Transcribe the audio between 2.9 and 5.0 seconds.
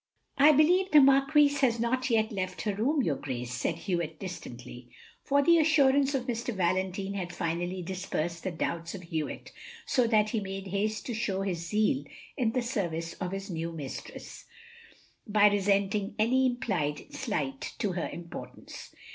your Grace," said Hewitt distantly.